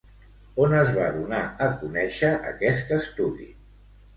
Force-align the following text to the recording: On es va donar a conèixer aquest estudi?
On 0.63 0.71
es 0.77 0.93
va 0.95 1.09
donar 1.17 1.41
a 1.65 1.67
conèixer 1.83 2.33
aquest 2.53 2.99
estudi? 2.99 3.51